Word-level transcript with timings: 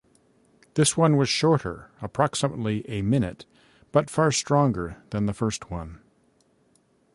This 0.73 0.97
one 0.97 1.15
was 1.15 1.29
shorter, 1.29 1.91
approximately 2.01 2.83
a 2.89 3.03
minute, 3.03 3.45
but 3.91 4.09
far 4.09 4.31
stronger 4.31 4.97
than 5.11 5.27
the 5.27 5.31
first 5.33 5.69
one. 5.69 5.99